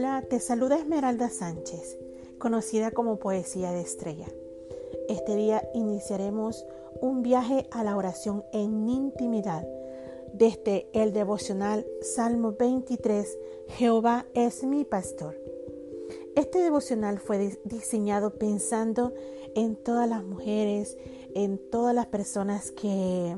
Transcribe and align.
Hola, 0.00 0.22
te 0.22 0.40
saluda 0.40 0.78
Esmeralda 0.78 1.28
Sánchez, 1.28 1.98
conocida 2.38 2.90
como 2.90 3.18
Poesía 3.18 3.70
de 3.70 3.82
Estrella. 3.82 4.28
Este 5.10 5.36
día 5.36 5.68
iniciaremos 5.74 6.64
un 7.02 7.20
viaje 7.22 7.68
a 7.70 7.84
la 7.84 7.98
oración 7.98 8.42
en 8.54 8.88
intimidad 8.88 9.68
desde 10.32 10.88
el 10.94 11.12
devocional 11.12 11.86
Salmo 12.00 12.54
23, 12.58 13.38
Jehová 13.76 14.24
es 14.32 14.64
mi 14.64 14.86
pastor. 14.86 15.38
Este 16.34 16.60
devocional 16.60 17.18
fue 17.18 17.58
diseñado 17.64 18.38
pensando 18.38 19.12
en 19.54 19.76
todas 19.76 20.08
las 20.08 20.24
mujeres, 20.24 20.96
en 21.34 21.58
todas 21.58 21.94
las 21.94 22.06
personas 22.06 22.70
que 22.70 23.36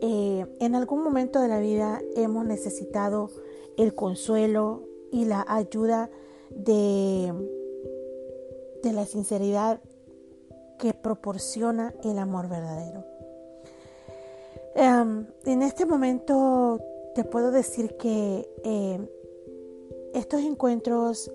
eh, 0.00 0.46
en 0.60 0.74
algún 0.74 1.02
momento 1.02 1.42
de 1.42 1.48
la 1.48 1.60
vida 1.60 2.00
hemos 2.14 2.46
necesitado 2.46 3.28
el 3.76 3.94
consuelo 3.94 4.85
y 5.16 5.24
la 5.24 5.46
ayuda 5.48 6.10
de, 6.50 7.32
de 8.82 8.92
la 8.92 9.06
sinceridad 9.06 9.80
que 10.78 10.92
proporciona 10.92 11.94
el 12.04 12.18
amor 12.18 12.50
verdadero. 12.50 13.02
Em, 14.74 15.26
en 15.46 15.62
este 15.62 15.86
momento 15.86 16.78
te 17.14 17.24
puedo 17.24 17.50
decir 17.50 17.96
que 17.96 18.46
em, 18.62 19.08
estos 20.12 20.42
encuentros 20.42 21.32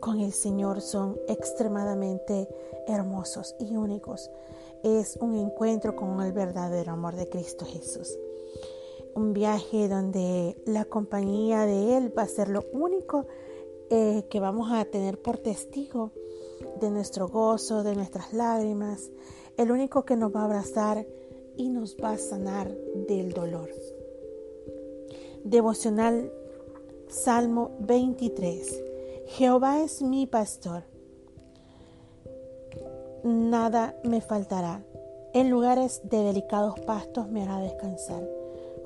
con 0.00 0.20
el 0.20 0.32
Señor 0.32 0.80
son 0.80 1.20
extremadamente 1.28 2.48
hermosos 2.88 3.54
y 3.58 3.76
únicos. 3.76 4.30
Es 4.82 5.18
un 5.20 5.36
encuentro 5.36 5.94
con 5.94 6.22
el 6.22 6.32
verdadero 6.32 6.92
amor 6.92 7.16
de 7.16 7.28
Cristo 7.28 7.66
Jesús. 7.66 8.18
Un 9.14 9.32
viaje 9.32 9.88
donde 9.88 10.56
la 10.66 10.84
compañía 10.84 11.66
de 11.66 11.96
Él 11.96 12.12
va 12.16 12.22
a 12.22 12.28
ser 12.28 12.48
lo 12.48 12.64
único 12.72 13.26
eh, 13.90 14.24
que 14.28 14.40
vamos 14.40 14.72
a 14.72 14.84
tener 14.84 15.20
por 15.20 15.38
testigo 15.38 16.12
de 16.80 16.90
nuestro 16.90 17.28
gozo, 17.28 17.82
de 17.82 17.94
nuestras 17.94 18.32
lágrimas. 18.32 19.10
El 19.56 19.70
único 19.70 20.04
que 20.04 20.16
nos 20.16 20.34
va 20.34 20.40
a 20.40 20.44
abrazar 20.44 21.06
y 21.56 21.68
nos 21.68 21.96
va 21.96 22.12
a 22.12 22.18
sanar 22.18 22.74
del 23.08 23.32
dolor. 23.32 23.70
Devocional 25.44 26.32
Salmo 27.08 27.76
23. 27.80 28.82
Jehová 29.26 29.82
es 29.82 30.02
mi 30.02 30.26
pastor. 30.26 30.84
Nada 33.22 33.96
me 34.04 34.20
faltará. 34.20 34.84
En 35.32 35.50
lugares 35.50 36.02
de 36.04 36.18
delicados 36.18 36.78
pastos 36.80 37.28
me 37.28 37.42
hará 37.42 37.60
descansar. 37.60 38.43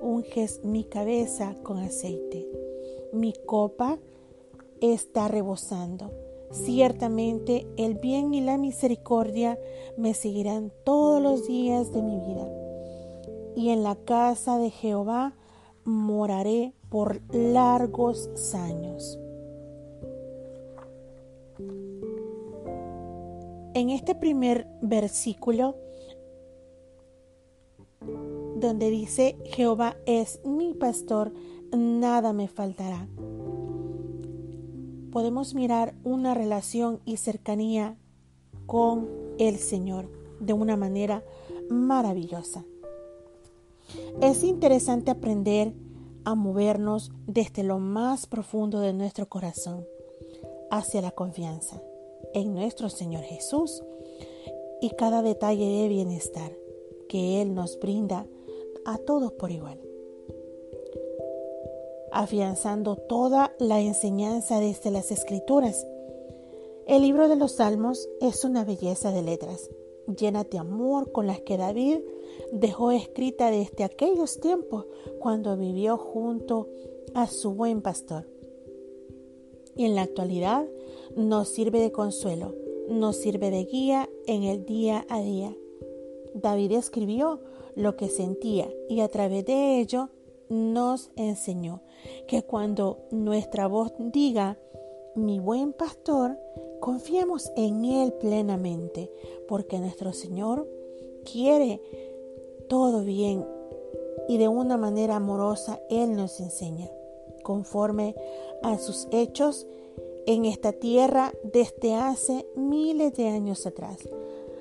Unges 0.00 0.64
mi 0.64 0.84
cabeza 0.84 1.54
con 1.62 1.78
aceite. 1.78 2.48
Mi 3.12 3.32
copa 3.46 3.98
está 4.80 5.28
rebosando. 5.28 6.10
Ciertamente 6.50 7.66
el 7.76 7.94
bien 7.94 8.32
y 8.32 8.40
la 8.40 8.56
misericordia 8.56 9.58
me 9.96 10.14
seguirán 10.14 10.72
todos 10.84 11.22
los 11.22 11.46
días 11.46 11.92
de 11.92 12.02
mi 12.02 12.18
vida. 12.18 12.48
Y 13.54 13.70
en 13.70 13.82
la 13.82 13.96
casa 13.96 14.58
de 14.58 14.70
Jehová 14.70 15.34
moraré 15.84 16.72
por 16.88 17.20
largos 17.34 18.30
años. 18.54 19.18
En 23.74 23.90
este 23.90 24.14
primer 24.14 24.66
versículo, 24.80 25.76
donde 28.60 28.90
dice, 28.90 29.38
Jehová 29.44 29.96
es 30.06 30.40
mi 30.44 30.74
pastor, 30.74 31.32
nada 31.76 32.32
me 32.32 32.48
faltará. 32.48 33.08
Podemos 35.10 35.54
mirar 35.54 35.94
una 36.04 36.34
relación 36.34 37.00
y 37.04 37.16
cercanía 37.16 37.96
con 38.66 39.08
el 39.38 39.58
Señor 39.58 40.10
de 40.40 40.52
una 40.52 40.76
manera 40.76 41.24
maravillosa. 41.70 42.64
Es 44.20 44.44
interesante 44.44 45.10
aprender 45.10 45.72
a 46.24 46.34
movernos 46.34 47.10
desde 47.26 47.62
lo 47.62 47.78
más 47.78 48.26
profundo 48.26 48.80
de 48.80 48.92
nuestro 48.92 49.28
corazón 49.28 49.86
hacia 50.70 51.00
la 51.00 51.12
confianza 51.12 51.82
en 52.34 52.52
nuestro 52.52 52.90
Señor 52.90 53.22
Jesús 53.22 53.82
y 54.80 54.90
cada 54.90 55.22
detalle 55.22 55.64
de 55.64 55.88
bienestar 55.88 56.52
que 57.08 57.40
Él 57.40 57.54
nos 57.54 57.78
brinda 57.80 58.26
a 58.84 58.98
todos 58.98 59.32
por 59.32 59.50
igual. 59.50 59.80
Afianzando 62.12 62.96
toda 62.96 63.54
la 63.58 63.80
enseñanza 63.80 64.60
desde 64.60 64.90
las 64.90 65.10
Escrituras, 65.10 65.86
el 66.86 67.02
libro 67.02 67.28
de 67.28 67.36
los 67.36 67.52
Salmos 67.52 68.08
es 68.20 68.44
una 68.44 68.64
belleza 68.64 69.12
de 69.12 69.22
letras, 69.22 69.70
llena 70.06 70.44
de 70.44 70.58
amor 70.58 71.12
con 71.12 71.26
las 71.26 71.40
que 71.40 71.58
David 71.58 71.98
dejó 72.52 72.92
escrita 72.92 73.50
desde 73.50 73.84
aquellos 73.84 74.40
tiempos 74.40 74.86
cuando 75.18 75.56
vivió 75.56 75.98
junto 75.98 76.68
a 77.14 77.26
su 77.26 77.52
buen 77.52 77.82
pastor 77.82 78.26
y 79.78 79.84
en 79.84 79.94
la 79.94 80.02
actualidad 80.02 80.66
nos 81.16 81.48
sirve 81.48 81.78
de 81.78 81.92
consuelo, 81.92 82.54
nos 82.88 83.16
sirve 83.16 83.50
de 83.50 83.64
guía 83.64 84.10
en 84.26 84.42
el 84.42 84.66
día 84.66 85.06
a 85.08 85.22
día. 85.22 85.56
David 86.34 86.72
escribió 86.72 87.40
lo 87.78 87.96
que 87.96 88.08
sentía 88.08 88.68
y 88.88 89.00
a 89.00 89.08
través 89.08 89.44
de 89.44 89.78
ello 89.78 90.10
nos 90.48 91.10
enseñó 91.14 91.80
que 92.26 92.42
cuando 92.42 93.06
nuestra 93.12 93.68
voz 93.68 93.92
diga 93.98 94.58
mi 95.14 95.38
buen 95.38 95.72
pastor, 95.72 96.38
confiemos 96.80 97.52
en 97.56 97.84
Él 97.84 98.12
plenamente, 98.14 99.10
porque 99.46 99.78
nuestro 99.78 100.12
Señor 100.12 100.68
quiere 101.24 101.80
todo 102.68 103.04
bien 103.04 103.46
y 104.28 104.38
de 104.38 104.48
una 104.48 104.76
manera 104.76 105.16
amorosa 105.16 105.80
Él 105.88 106.16
nos 106.16 106.40
enseña 106.40 106.90
conforme 107.44 108.16
a 108.62 108.76
sus 108.78 109.06
hechos 109.12 109.68
en 110.26 110.46
esta 110.46 110.72
tierra 110.72 111.32
desde 111.44 111.94
hace 111.94 112.44
miles 112.56 113.14
de 113.14 113.28
años 113.28 113.66
atrás, 113.66 113.98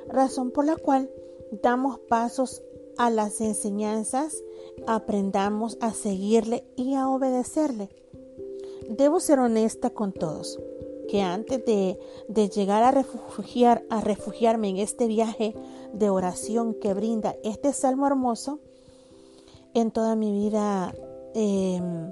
razón 0.08 0.52
por 0.52 0.66
la 0.66 0.76
cual 0.76 1.10
damos 1.52 2.00
pasos 2.00 2.62
a 2.98 3.10
las 3.10 3.42
enseñanzas, 3.42 4.44
aprendamos 4.86 5.78
a 5.82 5.94
seguirle 5.94 6.64
y 6.76 6.96
a 6.96 7.10
obedecerle. 7.10 7.90
Debo 8.90 9.20
ser 9.20 9.40
honesta 9.40 9.90
con 9.90 10.14
todos, 10.14 10.60
que 11.10 11.22
antes 11.22 11.64
de, 11.66 12.50
llegar 12.50 12.84
a, 12.84 12.92
refugiar, 12.92 13.84
a 13.90 14.02
refugiarme 14.02 14.70
en 14.70 14.78
este 14.78 15.08
viaje 15.08 15.56
de 15.94 16.10
oración 16.10 16.74
que 16.74 16.94
brinda 16.94 17.36
este 17.44 17.74
salmo 17.74 18.08
hermoso, 18.08 18.60
en 19.74 19.92
toda 19.92 20.16
mi 20.16 20.32
vida 20.32 20.96
em, 21.34 22.12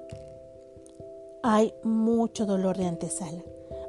hay 1.42 1.74
mucho 1.84 2.46
dolor 2.46 2.78
de 2.78 2.86
antesala. 2.86 3.44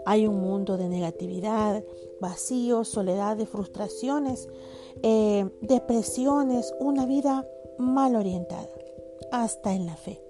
Hay 0.05 0.27
un 0.27 0.41
mundo 0.41 0.77
de 0.77 0.89
negatividad, 0.89 1.83
vacío, 2.21 2.85
soledad, 2.85 3.37
de 3.37 3.47
frustraciones, 3.47 4.49
eh, 5.03 5.49
depresiones, 5.61 6.75
una 6.81 7.07
vida 7.07 7.47
mal 7.79 8.17
orientada, 8.17 8.69
hasta 9.33 9.75
en 9.75 9.87
la 9.87 9.97
fe, 9.97 10.23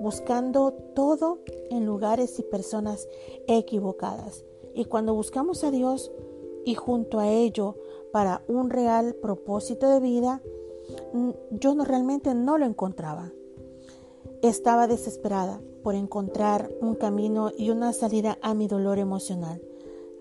buscando 0.00 0.72
todo 0.94 1.38
en 1.70 1.86
lugares 1.86 2.38
y 2.38 2.42
personas 2.42 3.08
equivocadas. 3.46 4.44
Y 4.74 4.84
cuando 4.84 5.14
buscamos 5.14 5.64
a 5.64 5.70
Dios 5.70 6.12
y 6.64 6.74
junto 6.74 7.18
a 7.18 7.28
ello 7.28 7.76
para 8.12 8.42
un 8.48 8.70
real 8.70 9.14
propósito 9.14 9.88
de 9.88 10.00
vida, 10.00 10.42
yo 11.50 11.74
no 11.74 11.84
realmente 11.84 12.34
no 12.34 12.58
lo 12.58 12.66
encontraba. 12.66 13.32
Estaba 14.42 14.86
desesperada 14.86 15.60
por 15.82 15.94
encontrar 15.94 16.70
un 16.80 16.94
camino 16.94 17.50
y 17.56 17.70
una 17.70 17.92
salida 17.92 18.38
a 18.42 18.54
mi 18.54 18.68
dolor 18.68 18.98
emocional. 18.98 19.60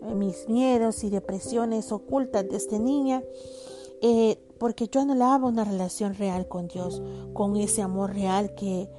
Eh, 0.02 0.14
mis 0.14 0.48
miedos 0.48 1.04
y 1.04 1.10
depresiones 1.10 1.92
ocultas 1.92 2.48
desde 2.50 2.80
niña, 2.80 3.24
eh, 4.02 4.40
porque 4.60 4.88
yo 4.88 5.02
anhelaba 5.02 5.48
una 5.48 5.64
relación 5.64 6.14
real 6.16 6.48
con 6.48 6.68
Dios, 6.68 7.02
con 7.34 7.56
ese 7.56 7.82
amor 7.82 8.14
real 8.14 8.54
que, 8.56 8.90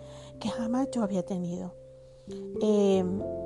que 0.40 0.48
jamás 0.48 0.88
yo 0.90 1.02
había 1.02 1.24
tenido. 1.24 1.74
eh, 2.62 3.04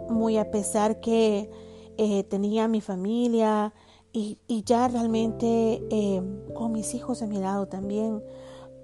muy 0.08 0.36
a 0.36 0.50
pesar 0.50 1.00
que 1.00 1.50
eh, 1.96 2.24
tenía 2.24 2.68
mi 2.68 2.80
familia 2.80 3.72
y, 4.12 4.38
ya 4.64 4.86
realmente 4.86 5.82
eh, 5.90 6.22
con 6.54 6.72
mis 6.72 6.94
hijos 6.94 7.22
a 7.22 7.26
mi 7.26 7.38
lado 7.38 7.66
también, 7.66 8.22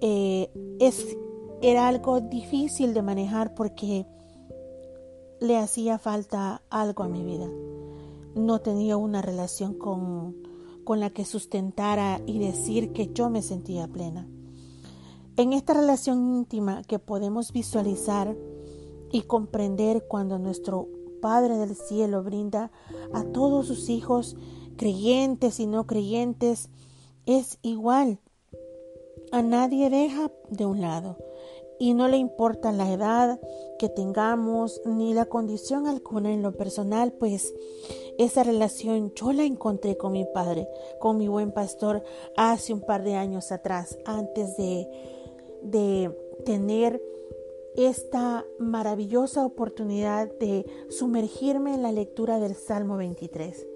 es, 0.01 1.17
era 1.61 1.89
algo 1.89 2.21
difícil 2.21 2.95
de 2.95 3.03
manejar 3.03 3.55
porque 3.55 4.07
le 5.41 5.59
hacía 5.59 5.99
falta 5.99 6.63
algo 6.71 7.05
a 7.05 7.09
mi 7.09 7.23
vida. 7.23 7.49
No 8.35 8.61
tenía 8.61 8.97
una 8.97 9.23
relación 9.23 9.75
con, 9.75 10.50
con 10.85 11.01
la 11.01 11.11
que 11.11 11.25
sustentara 11.25 12.21
y 12.27 12.39
decir 12.39 12.93
que 12.93 13.11
yo 13.13 13.31
me 13.31 13.43
sentía 13.43 13.89
plena. 13.89 14.29
En 15.37 15.53
esta 15.53 15.75
relación 15.75 16.37
íntima 16.37 16.83
que 16.83 16.99
podemos 16.99 17.53
visualizar 17.53 18.37
y 19.13 19.23
comprender 19.23 20.07
cuando 20.07 20.39
nuestro 20.39 20.89
Padre 21.21 21.57
del 21.57 21.77
Cielo 21.77 22.23
brinda 22.23 22.71
a 23.13 23.25
todos 23.25 23.67
sus 23.67 23.89
hijos, 23.89 24.37
creyentes 24.77 25.61
y 25.61 25.67
no 25.67 25.87
creyentes, 25.87 26.71
es 27.27 27.59
igual. 27.63 28.21
A 29.33 29.43
nadie 29.43 29.91
deja 29.91 30.31
de 30.51 30.67
un 30.67 30.81
lado 30.81 31.17
y 31.79 31.95
no 31.95 32.09
le 32.09 32.19
importa 32.19 32.73
la 32.73 32.93
edad 32.93 33.41
que 33.79 33.89
tengamos 33.89 34.83
ni 34.85 35.15
la 35.15 35.25
condición 35.25 35.87
alguna 35.87 36.33
en 36.33 36.43
lo 36.43 36.53
personal, 36.53 37.13
pues 37.13 37.55
esa 38.25 38.43
relación 38.43 39.13
yo 39.15 39.33
la 39.33 39.45
encontré 39.45 39.97
con 39.97 40.13
mi 40.13 40.25
padre, 40.25 40.69
con 40.99 41.19
mi 41.19 41.29
buen 41.29 41.53
pastor 41.53 42.03
hace 42.37 42.73
un 42.73 42.81
par 42.81 43.03
de 43.03 43.15
años 43.15 43.53
atrás, 43.53 43.99
antes 44.05 44.57
de 44.57 44.89
de 45.63 46.11
tener 46.45 47.03
esta 47.77 48.45
maravillosa 48.59 49.45
oportunidad 49.45 50.31
de 50.39 50.67
sumergirme 50.89 51.75
en 51.75 51.83
la 51.83 51.93
lectura 51.93 52.41
del 52.41 52.55
Salmo 52.55 52.97
23. 52.97 53.67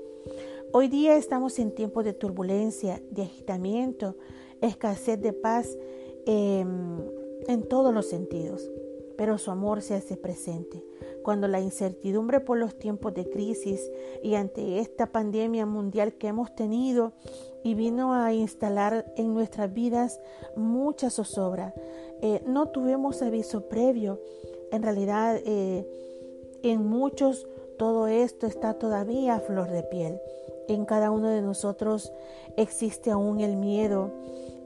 Hoy 0.72 0.88
día 0.88 1.16
estamos 1.16 1.58
en 1.58 1.74
tiempos 1.74 2.04
de 2.04 2.12
turbulencia, 2.12 3.00
de 3.10 3.22
agitamiento, 3.22 4.16
escasez 4.60 5.20
de 5.20 5.32
paz 5.32 5.78
em, 6.26 6.98
en 7.46 7.62
todos 7.68 7.94
los 7.94 8.08
sentidos, 8.08 8.68
pero 9.16 9.38
su 9.38 9.50
amor 9.52 9.82
se 9.82 9.94
hace 9.94 10.16
presente. 10.16 10.84
Cuando 11.24 11.48
la 11.48 11.60
incertidumbre 11.60 12.38
por 12.38 12.58
los 12.58 12.78
tiempos 12.78 13.14
de 13.14 13.28
crisis 13.28 13.90
y 14.22 14.34
ante 14.34 14.78
esta 14.78 15.06
pandemia 15.06 15.66
mundial 15.66 16.12
que 16.12 16.28
hemos 16.28 16.54
tenido 16.54 17.14
y 17.64 17.74
vino 17.74 18.12
a 18.12 18.32
instalar 18.34 19.06
en 19.16 19.34
nuestras 19.34 19.72
vidas 19.72 20.20
mucha 20.54 21.08
zozobra. 21.08 21.74
Eh, 22.20 22.42
no 22.46 22.68
tuvimos 22.68 23.22
aviso 23.22 23.68
previo. 23.68 24.20
En 24.70 24.82
realidad, 24.82 25.40
eh, 25.44 25.88
en 26.62 26.86
muchos 26.86 27.46
todo 27.78 28.06
esto 28.06 28.46
está 28.46 28.74
todavía 28.74 29.36
a 29.36 29.40
flor 29.40 29.70
de 29.70 29.82
piel. 29.82 30.20
En 30.68 30.84
cada 30.84 31.10
uno 31.10 31.28
de 31.28 31.42
nosotros 31.42 32.12
existe 32.56 33.10
aún 33.10 33.40
el 33.40 33.56
miedo, 33.56 34.10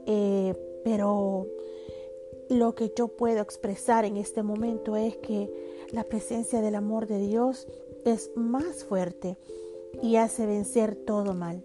eh, 0.05 0.53
pero 0.83 1.47
lo 2.49 2.75
que 2.75 2.91
yo 2.95 3.07
puedo 3.09 3.41
expresar 3.41 4.05
en 4.05 4.17
este 4.17 4.43
momento 4.43 4.95
es 4.95 5.17
que 5.17 5.49
la 5.91 6.03
presencia 6.03 6.61
del 6.61 6.75
amor 6.75 7.07
de 7.07 7.19
Dios 7.19 7.67
es 8.05 8.31
más 8.35 8.83
fuerte 8.83 9.37
y 10.01 10.17
hace 10.17 10.45
vencer 10.45 10.95
todo 10.95 11.33
mal. 11.33 11.63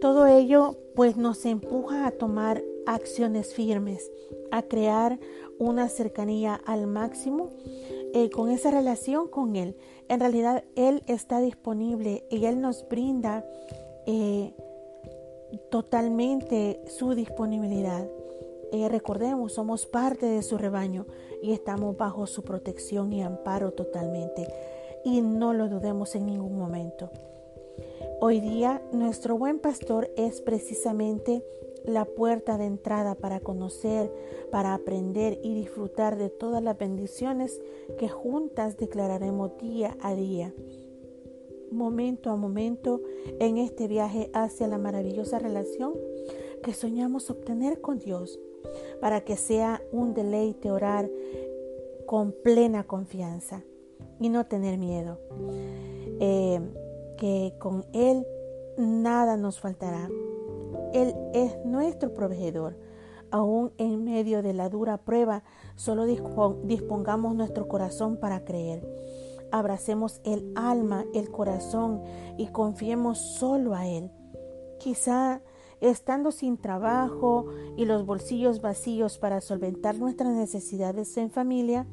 Todo 0.00 0.26
ello 0.26 0.76
pues 0.94 1.16
nos 1.16 1.44
empuja 1.44 2.06
a 2.06 2.10
tomar 2.10 2.62
acciones 2.86 3.54
firmes, 3.54 4.10
a 4.50 4.62
crear 4.62 5.18
una 5.58 5.88
cercanía 5.88 6.54
al 6.54 6.86
máximo 6.86 7.50
eh, 8.14 8.30
con 8.30 8.50
esa 8.50 8.70
relación 8.70 9.28
con 9.28 9.56
Él. 9.56 9.76
En 10.08 10.20
realidad 10.20 10.64
Él 10.74 11.02
está 11.06 11.40
disponible 11.40 12.24
y 12.30 12.46
Él 12.46 12.60
nos 12.60 12.88
brinda 12.88 13.44
eh, 14.06 14.54
totalmente 15.70 16.82
su 16.88 17.14
disponibilidad. 17.14 18.08
Eh, 18.72 18.88
recordemos, 18.88 19.52
somos 19.54 19.86
parte 19.86 20.26
de 20.26 20.42
su 20.42 20.56
rebaño 20.56 21.06
y 21.42 21.52
estamos 21.52 21.96
bajo 21.96 22.26
su 22.26 22.42
protección 22.42 23.12
y 23.12 23.22
amparo 23.22 23.72
totalmente. 23.72 24.46
Y 25.04 25.22
no 25.22 25.52
lo 25.52 25.68
dudemos 25.68 26.14
en 26.14 26.26
ningún 26.26 26.56
momento. 26.56 27.10
Hoy 28.20 28.40
día 28.40 28.82
nuestro 28.92 29.36
buen 29.36 29.58
pastor 29.58 30.10
es 30.16 30.40
precisamente 30.40 31.42
la 31.84 32.04
puerta 32.04 32.58
de 32.58 32.66
entrada 32.66 33.14
para 33.14 33.40
conocer, 33.40 34.12
para 34.50 34.74
aprender 34.74 35.40
y 35.42 35.54
disfrutar 35.54 36.16
de 36.16 36.28
todas 36.28 36.62
las 36.62 36.76
bendiciones 36.78 37.60
que 37.98 38.08
juntas 38.08 38.76
declararemos 38.76 39.56
día 39.58 39.96
a 40.00 40.14
día, 40.14 40.54
momento 41.70 42.30
a 42.30 42.36
momento 42.36 43.00
en 43.38 43.56
este 43.56 43.88
viaje 43.88 44.30
hacia 44.34 44.68
la 44.68 44.78
maravillosa 44.78 45.38
relación 45.38 45.94
que 46.62 46.74
soñamos 46.74 47.30
obtener 47.30 47.80
con 47.80 47.98
Dios, 47.98 48.38
para 49.00 49.22
que 49.22 49.36
sea 49.36 49.82
un 49.92 50.14
deleite 50.14 50.70
orar 50.70 51.10
con 52.06 52.32
plena 52.32 52.84
confianza 52.84 53.62
y 54.20 54.28
no 54.28 54.46
tener 54.46 54.78
miedo. 54.78 55.18
Eh, 56.20 56.60
que 57.16 57.54
con 57.58 57.84
Él 57.92 58.26
nada 58.76 59.36
nos 59.36 59.60
faltará. 59.60 60.08
Él 60.92 61.14
es 61.34 61.56
nuestro 61.64 62.12
proveedor. 62.14 62.76
Aún 63.30 63.72
en 63.78 64.02
medio 64.04 64.42
de 64.42 64.54
la 64.54 64.68
dura 64.68 64.98
prueba, 64.98 65.44
solo 65.76 66.04
dispongamos 66.04 67.34
nuestro 67.34 67.68
corazón 67.68 68.16
para 68.16 68.44
creer. 68.44 68.84
Abracemos 69.52 70.20
el 70.24 70.52
alma, 70.56 71.04
el 71.14 71.30
corazón 71.30 72.02
y 72.38 72.48
confiemos 72.48 73.18
solo 73.18 73.74
a 73.74 73.86
Él. 73.86 74.10
Quizá 74.78 75.42
estando 75.80 76.30
sin 76.30 76.56
trabajo 76.56 77.46
y 77.76 77.86
los 77.86 78.04
bolsillos 78.04 78.60
vacíos 78.60 79.18
para 79.18 79.40
solventar 79.40 79.98
nuestras 79.98 80.34
necesidades 80.34 81.16
en 81.16 81.30
familia, 81.30 81.86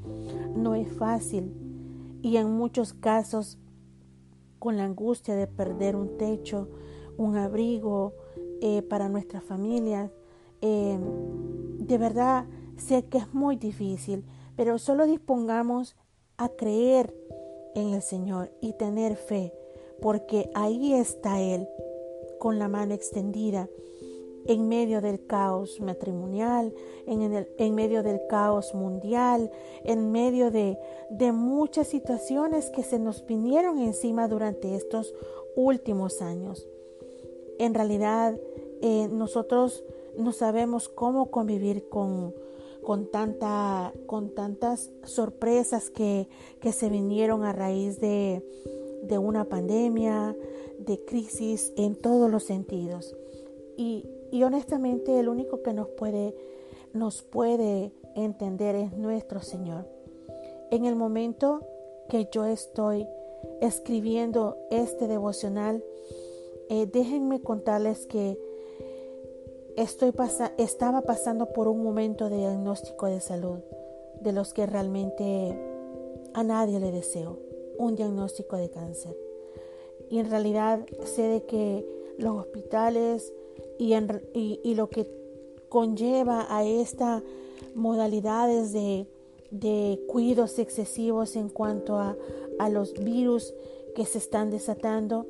no 0.56 0.76
es 0.76 0.92
fácil 0.92 1.54
y 2.22 2.38
en 2.38 2.52
muchos 2.52 2.94
casos 2.94 3.58
con 4.60 4.78
la 4.78 4.84
angustia 4.84 5.36
de 5.36 5.48
perder 5.48 5.96
un 5.96 6.18
techo, 6.18 6.70
un 7.18 7.38
abrigo 7.38 8.14
eh, 8.62 8.82
para 8.82 9.08
nuestras 9.08 9.44
familias. 9.44 10.12
Eh, 10.62 11.00
de 11.80 11.98
verdad, 11.98 12.46
sé 12.76 13.06
que 13.06 13.20
es 13.20 13.34
muy 13.34 13.56
difícil, 13.56 14.26
pero 14.56 14.78
solo 14.80 15.06
dispongamos 15.06 15.96
a 16.38 16.50
creer 16.50 17.16
en 17.76 17.94
el 17.94 18.02
Señor 18.02 18.52
y 18.62 18.74
tener 18.74 19.16
fe, 19.16 19.54
porque 20.02 20.50
ahí 20.56 20.94
está 20.94 21.40
Él 21.40 21.68
con 22.40 22.60
la 22.60 22.68
mano 22.68 22.94
extendida 22.94 23.70
en 24.48 24.68
medio 24.68 25.02
del 25.02 25.26
caos 25.26 25.80
matrimonial, 25.82 26.74
en, 27.06 27.22
el, 27.22 27.48
en 27.58 27.76
medio 27.76 28.02
del 28.02 28.22
caos 28.28 28.74
mundial, 28.74 29.52
en 29.84 30.12
medio 30.12 30.52
de, 30.52 30.78
de 31.10 31.32
muchas 31.32 31.88
situaciones 31.88 32.70
que 32.70 32.84
se 32.84 32.98
nos 32.98 33.26
vinieron 33.26 33.80
encima 33.80 34.28
durante 34.28 34.76
estos 34.76 35.14
últimos 35.56 36.22
años. 36.22 36.68
En 37.60 37.74
realidad, 37.74 38.40
eh, 38.82 39.10
nosotros 39.12 39.84
no 40.18 40.32
sabemos 40.32 40.88
cómo 40.88 41.30
convivir 41.30 41.90
con, 41.90 42.34
con, 42.84 43.08
tanta, 43.08 43.94
con 44.06 44.34
tantas 44.34 44.92
sorpresas 45.04 45.90
que, 45.90 46.30
que 46.62 46.72
se 46.72 46.90
vinieron 46.90 47.44
a 47.44 47.52
raíz 47.52 48.00
de, 48.00 48.44
de 49.08 49.18
una 49.18 49.46
pandemia, 49.46 50.36
de 50.80 51.04
crisis 51.06 51.74
en 51.76 51.96
todos 51.96 52.30
los 52.30 52.44
sentidos. 52.44 53.16
Y 53.78 54.06
y 54.32 54.44
honestamente 54.44 55.20
el 55.20 55.30
único 55.30 55.62
que 55.62 55.74
nos 55.74 55.88
puede, 55.90 56.36
nos 56.94 57.22
puede 57.24 57.92
entender 58.16 58.76
es 58.76 58.94
nuestro 58.94 59.42
Señor. 59.42 59.88
En 60.72 60.86
el 60.86 60.96
momento 60.96 61.62
que 62.10 62.28
yo 62.32 62.46
estoy 62.46 63.08
escribiendo 63.62 64.58
este 64.70 65.08
devocional, 65.08 65.84
eh, 66.70 66.88
déjenme 66.92 67.42
contarles 67.42 68.06
que 68.08 68.38
estoy 69.78 70.12
estaba 70.58 71.02
pasando 71.02 71.54
por 71.54 71.68
un 71.68 71.84
momento 71.84 72.30
de 72.30 72.38
diagnóstico 72.38 73.06
de 73.06 73.22
salud, 73.22 73.60
de 74.22 74.34
los 74.34 74.54
que 74.54 74.66
realmente 74.66 75.58
a 76.34 76.44
nadie 76.44 76.80
le 76.80 76.92
deseo, 76.92 77.40
un 77.78 77.96
diagnóstico 77.96 78.58
de 78.58 78.70
cáncer. 78.70 79.16
Y 80.10 80.20
en 80.20 80.30
realidad 80.30 80.86
sé 81.06 81.24
de 81.24 81.46
que 81.46 81.86
los 82.18 82.38
hospitales, 82.38 83.34
y, 83.78 84.74
lo 84.76 84.90
que 84.90 85.08
conlleva 85.70 86.48
a 86.50 86.64
estas 86.64 87.24
modalidades 87.76 88.74
de, 88.74 89.06
de 89.52 90.00
cuidos 90.08 90.58
excesivos 90.60 91.36
en 91.36 91.50
cuanto 91.50 91.98
a, 91.98 92.16
a 92.60 92.70
los 92.70 92.94
virus 92.94 93.54
que 93.96 94.06
se 94.06 94.18
están 94.18 94.50
desatando, 94.50 95.28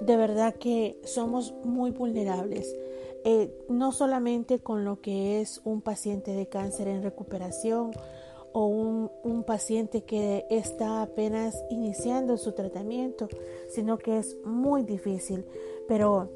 de 0.00 0.16
verdad 0.16 0.54
que 0.54 1.00
somos 1.04 1.52
muy 1.64 1.90
vulnerables. 1.90 2.74
Eh, 3.24 3.52
no 3.68 3.92
solamente 3.92 4.60
con 4.60 4.84
lo 4.84 5.00
que 5.02 5.40
es 5.40 5.60
un 5.64 5.82
paciente 5.82 6.32
de 6.32 6.46
cáncer 6.46 6.88
en 6.88 7.02
recuperación 7.02 7.90
o 8.52 8.66
un, 8.66 9.10
un, 9.22 9.44
paciente 9.44 10.02
que 10.02 10.46
está 10.50 11.02
apenas 11.02 11.62
iniciando 11.70 12.36
su 12.36 12.52
tratamiento, 12.52 13.28
sino 13.68 13.98
que 13.98 14.18
es 14.18 14.36
muy 14.44 14.82
difícil. 14.82 15.44
Pero 15.86 16.28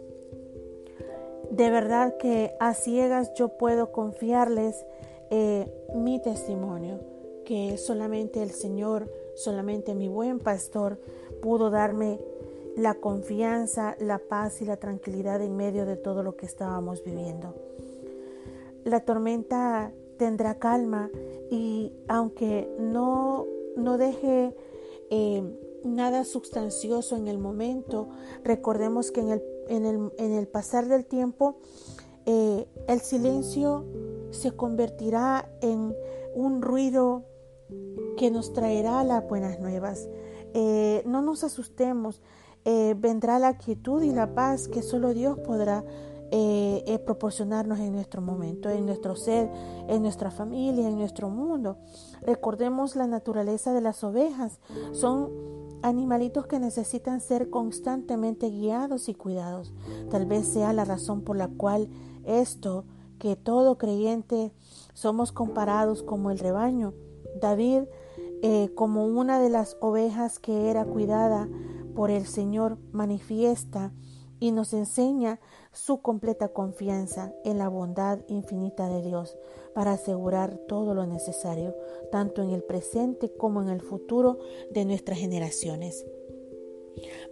de 1.51 1.71
verdad 1.71 2.17
que 2.17 2.55
a 2.61 2.75
ciegas 2.75 3.33
yo 3.35 3.49
puedo 3.49 3.93
confiarles 3.93 4.85
eh, 5.31 5.73
mi 5.95 6.21
testimonio, 6.21 7.01
que 7.45 7.77
solamente 7.77 8.43
el 8.43 8.51
Señor, 8.51 9.11
solamente 9.35 9.95
mi 9.95 10.09
buen 10.09 10.39
pastor 10.39 10.99
pudo 11.43 11.71
darme 11.71 12.21
la 12.77 12.95
confianza, 12.95 13.97
la 14.01 14.19
paz 14.19 14.63
y 14.63 14.65
la 14.65 14.77
tranquilidad 14.77 15.43
en 15.43 15.57
medio 15.57 15.87
de 15.87 15.97
todo 15.97 16.23
lo 16.23 16.37
que 16.37 16.47
estábamos 16.47 17.05
viviendo. 17.05 17.55
La 18.85 19.01
tormenta 19.01 19.93
tendrá 20.17 20.59
calma 20.59 21.11
y 21.51 21.93
aunque 22.09 22.69
no, 22.79 23.47
no 23.77 23.99
deje 23.99 24.55
eh, 25.11 25.43
nada 25.85 26.25
sustancioso 26.25 27.17
en 27.17 27.29
el 27.29 27.39
momento, 27.39 28.09
recordemos 28.43 29.11
que 29.11 29.21
en 29.21 29.31
el, 29.31 29.43
en 29.69 29.87
el, 29.87 30.13
en 30.19 30.33
el 30.33 30.49
pasar 30.49 30.89
del 30.89 31.05
tiempo 31.05 31.59
eh, 32.27 32.67
el 32.89 33.01
silencio 33.01 33.85
se 34.31 34.53
convertirá 34.53 35.51
en 35.61 35.95
un 36.35 36.63
ruido 36.63 37.25
que 38.17 38.31
nos 38.31 38.53
traerá 38.53 39.05
las 39.05 39.27
buenas 39.29 39.61
nuevas. 39.61 40.09
Eh, 40.55 41.03
no 41.07 41.23
nos 41.23 41.45
asustemos, 41.45 42.23
vendrá 42.65 43.39
la 43.39 43.59
quietud 43.59 44.03
y 44.03 44.11
la 44.11 44.35
paz 44.35 44.69
que 44.69 44.81
solo 44.81 45.13
Dios 45.13 45.39
podrá 45.41 45.85
eh, 46.37 46.99
proporcionarnos 46.99 47.79
en 47.79 47.93
nuestro 47.93 48.21
momento, 48.21 48.69
en 48.69 48.87
nuestro 48.87 49.15
ser, 49.15 49.49
en 49.87 50.03
nuestra 50.03 50.33
familia, 50.33 50.89
en 50.89 50.99
nuestro 50.99 51.31
mundo. 51.31 51.77
Recordemos 52.23 52.97
la 52.97 53.07
naturaleza 53.07 53.73
de 53.73 53.81
las 53.81 54.03
ovejas. 54.03 54.59
Son 54.91 55.31
animalitos 55.83 56.47
que 56.47 56.59
necesitan 56.59 57.21
ser 57.21 57.51
constantemente 57.51 58.51
guiados 58.51 59.09
y 59.09 59.15
cuidados. 59.15 59.73
Tal 60.11 60.27
vez 60.27 60.49
sea 60.49 60.73
la 60.73 60.85
razón 60.85 61.23
por 61.23 61.37
la 61.37 61.47
cual 61.47 61.89
esto, 62.25 62.85
que 63.21 63.37
todo 63.37 63.79
creyente 63.79 64.53
somos 64.93 65.31
comparados 65.31 66.03
como 66.03 66.33
el 66.33 66.41
rebaño. 66.41 66.95
David, 67.41 67.83
eh, 68.43 68.71
como 68.75 69.07
una 69.07 69.39
de 69.39 69.51
las 69.51 69.77
ovejas 69.81 70.41
que 70.41 70.69
era 70.69 70.85
cuidada 70.85 71.49
por 71.95 72.11
el 72.11 72.27
Señor 72.27 72.77
manifiesta 72.91 73.93
y 74.41 74.53
nos 74.53 74.73
enseña 74.73 75.41
su 75.75 76.01
completa 76.01 76.49
confianza 76.49 77.35
en 77.45 77.59
la 77.59 77.69
bondad 77.69 78.21
infinita 78.29 78.89
de 78.89 79.03
Dios 79.03 79.37
para 79.75 79.93
asegurar 79.93 80.57
todo 80.69 80.95
lo 80.95 81.07
necesario, 81.07 81.75
tanto 82.11 82.43
en 82.43 82.51
el 82.51 82.63
presente 82.63 83.31
como 83.37 83.61
en 83.61 83.69
el 83.69 83.81
futuro 83.81 84.39
de 84.71 84.85
nuestras 84.85 85.19
generaciones. 85.19 86.07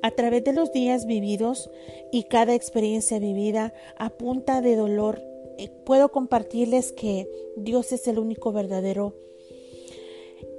A 0.03 0.11
través 0.11 0.43
de 0.43 0.53
los 0.53 0.73
días 0.73 1.07
vividos 1.07 1.71
y 2.11 2.25
cada 2.25 2.55
experiencia 2.55 3.21
vivida 3.21 3.73
a 3.97 4.11
punta 4.11 4.61
de 4.61 4.75
dolor, 4.75 5.23
eh, 5.59 5.71
puedo 5.87 6.11
compartirles 6.11 6.93
que 6.93 7.31
Dios 7.57 7.93
es 7.93 8.09
el 8.09 8.19
único 8.19 8.53
verdadero 8.53 9.15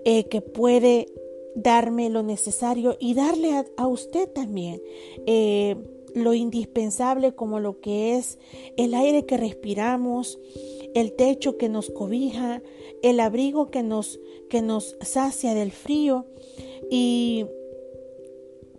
eh, 0.06 0.26
que 0.30 0.42
puede 0.42 1.08
darme 1.56 2.10
lo 2.10 2.24
necesario 2.24 2.96
y 3.00 3.14
darle 3.14 3.66
a, 3.76 3.88
usted 3.88 4.30
también 4.30 4.82
eh, 5.26 5.76
lo 6.16 6.34
indispensable 6.34 7.34
como 7.34 7.60
lo 7.60 7.80
que 7.80 8.16
es 8.16 8.38
el 8.78 8.94
aire 8.94 9.26
que 9.26 9.38
respiramos, 9.38 10.40
el 10.94 11.14
techo 11.14 11.58
que 11.58 11.70
nos 11.70 11.90
cobija, 11.90 12.62
el 13.02 13.20
abrigo 13.20 13.72
que 13.72 13.84
nos, 13.84 14.20
que 14.50 14.62
nos 14.62 14.98
sacia 15.02 15.54
del 15.54 15.72
frío. 15.72 16.26
Y 16.90 17.46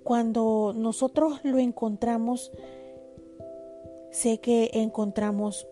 cuando 0.03 0.73
nosotros 0.77 1.41
lo 1.43 1.59
encontramos, 1.59 2.53
sé 4.11 4.39
que 4.39 4.71
encontramos 4.75 5.67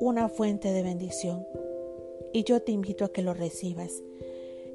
una 0.00 0.28
fuente 0.28 0.72
de 0.72 0.82
bendición. 0.82 1.46
Y 2.32 2.44
yo 2.44 2.62
te 2.62 2.72
invito 2.72 3.04
a 3.04 3.12
que 3.12 3.22
lo 3.22 3.34
recibas. 3.34 4.02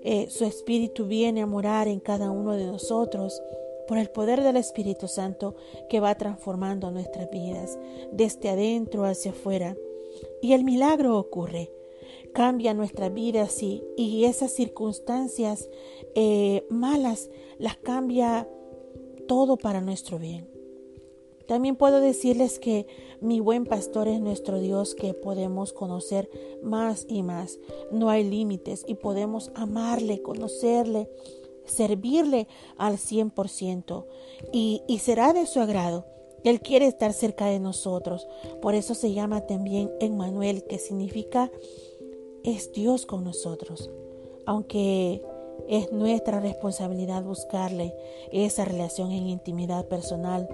Eh, 0.03 0.27
su 0.29 0.45
Espíritu 0.45 1.07
viene 1.07 1.41
a 1.41 1.47
morar 1.47 1.87
en 1.87 1.99
cada 1.99 2.29
uno 2.29 2.53
de 2.53 2.65
nosotros 2.65 3.41
por 3.87 3.97
el 3.97 4.09
poder 4.09 4.43
del 4.43 4.57
Espíritu 4.57 5.07
Santo 5.07 5.55
que 5.89 5.99
va 5.99 6.15
transformando 6.15 6.91
nuestras 6.91 7.29
vidas 7.29 7.77
desde 8.11 8.49
adentro 8.49 9.05
hacia 9.05 9.31
afuera. 9.31 9.75
Y 10.41 10.53
el 10.53 10.63
milagro 10.63 11.17
ocurre. 11.17 11.71
Cambia 12.33 12.73
nuestras 12.73 13.13
vidas 13.13 13.63
y, 13.63 13.83
y 13.95 14.25
esas 14.25 14.51
circunstancias 14.51 15.69
eh, 16.15 16.65
malas 16.69 17.29
las 17.57 17.77
cambia 17.77 18.47
todo 19.27 19.57
para 19.57 19.81
nuestro 19.81 20.19
bien. 20.19 20.55
También 21.47 21.75
puedo 21.75 21.99
decirles 21.99 22.57
que 22.59 22.87
mi 23.21 23.39
buen 23.39 23.65
pastor 23.65 24.07
es 24.07 24.19
nuestro 24.19 24.59
Dios 24.59 24.95
que 24.95 25.13
podemos 25.13 25.73
conocer 25.73 26.29
más 26.63 27.05
y 27.07 27.21
más. 27.21 27.59
No 27.91 28.09
hay 28.09 28.23
límites 28.23 28.83
y 28.87 28.95
podemos 28.95 29.51
amarle, 29.53 30.21
conocerle, 30.21 31.07
servirle 31.65 32.47
al 32.77 32.97
100% 32.97 34.05
y, 34.51 34.83
y 34.87 34.99
será 34.99 35.33
de 35.33 35.45
su 35.45 35.59
agrado. 35.59 36.05
Él 36.43 36.61
quiere 36.61 36.85
estar 36.85 37.13
cerca 37.13 37.47
de 37.47 37.59
nosotros. 37.59 38.27
Por 38.61 38.75
eso 38.75 38.93
se 38.93 39.13
llama 39.13 39.47
también 39.47 39.91
Emmanuel, 39.99 40.63
que 40.63 40.77
significa 40.77 41.51
es 42.43 42.71
Dios 42.71 43.05
con 43.05 43.23
nosotros. 43.23 43.89
Aunque 44.45 45.23
es 45.67 45.91
nuestra 45.91 46.39
responsabilidad 46.39 47.23
buscarle 47.23 47.95
esa 48.31 48.65
relación 48.65 49.11
en 49.11 49.27
intimidad 49.27 49.87
personal 49.87 50.47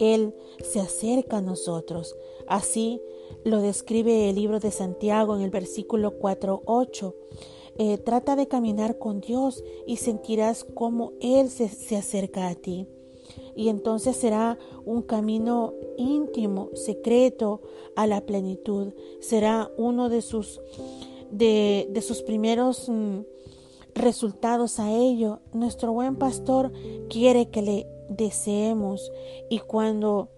él 0.00 0.34
se 0.64 0.80
acerca 0.80 1.36
a 1.36 1.42
nosotros. 1.42 2.16
Así 2.48 3.00
lo 3.44 3.60
describe 3.60 4.30
el 4.30 4.36
libro 4.36 4.58
de 4.58 4.72
Santiago 4.72 5.36
en 5.36 5.42
el 5.42 5.50
versículo 5.50 6.18
4.8. 6.18 7.14
Eh, 7.82 7.96
trata 7.96 8.36
de 8.36 8.46
caminar 8.46 8.98
con 8.98 9.22
Dios 9.22 9.64
y 9.86 9.96
sentirás 9.96 10.64
cómo 10.64 11.14
Él 11.18 11.48
se, 11.48 11.96
acerca 11.96 12.48
a 12.48 12.54
ti. 12.54 12.86
Y 13.56 13.70
entonces 13.70 14.16
será 14.16 14.58
un 14.84 15.00
camino 15.00 15.72
íntimo, 15.96 16.68
secreto, 16.74 17.62
a 17.96 18.06
la 18.06 18.20
plenitud. 18.26 18.92
Será 19.20 19.70
uno 19.78 20.10
de 20.10 20.20
sus, 20.20 20.60
de, 21.30 22.04
sus 22.06 22.20
primeros 22.20 22.86
mm, 22.90 23.20
resultados 23.94 24.78
a 24.78 24.92
ello. 24.92 25.40
Nuestro 25.54 25.94
buen 25.94 26.16
pastor 26.16 26.72
quiere 27.08 27.48
que 27.48 27.62
le 27.62 27.86
deseemos 28.10 29.10
y 29.48 29.60
cuando 29.60 30.28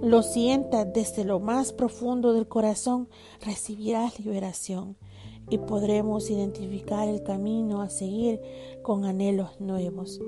lo 0.00 0.22
sientas 0.22 0.90
desde 0.90 1.24
lo 1.24 1.38
más 1.38 1.74
profundo 1.74 2.32
del 2.32 2.48
corazón, 2.48 3.10
recibirás 3.42 4.18
liberación 4.18 4.96
y 5.50 5.58
podremos 5.58 6.30
identificar 6.30 7.08
el 7.08 7.22
camino 7.22 7.82
a 7.82 7.90
seguir 7.90 8.40
con 8.82 9.04
anhelos 9.04 9.60
nuevos. 9.60 10.20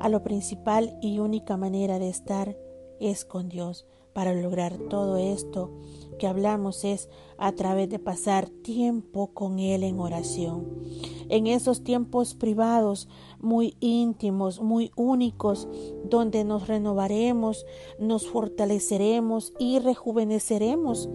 A 0.00 0.08
lo 0.08 0.22
principal 0.22 0.98
y 1.00 1.18
única 1.18 1.56
manera 1.56 1.98
de 1.98 2.10
estar 2.10 2.56
es 3.00 3.24
con 3.24 3.48
Dios. 3.48 3.86
Para 4.12 4.32
lograr 4.32 4.78
todo 4.78 5.16
esto 5.16 5.72
que 6.20 6.28
hablamos 6.28 6.84
es 6.84 7.08
a 7.36 7.50
través 7.52 7.88
de 7.88 7.98
pasar 7.98 8.48
tiempo 8.48 9.32
con 9.34 9.58
Él 9.58 9.82
en 9.82 9.98
oración. 9.98 10.84
En 11.28 11.48
esos 11.48 11.82
tiempos 11.82 12.34
privados 12.34 13.08
muy 13.40 13.76
íntimos, 13.80 14.60
muy 14.60 14.92
únicos, 14.94 15.66
donde 16.04 16.44
nos 16.44 16.68
renovaremos, 16.68 17.66
nos 17.98 18.28
fortaleceremos 18.28 19.52
y 19.58 19.80
rejuveneceremos. 19.80 21.08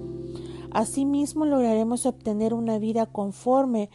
Asimismo 0.72 1.46
lograremos 1.46 2.06
obtener 2.06 2.54
una 2.54 2.80
vida 2.80 3.06
conforme 3.06 3.90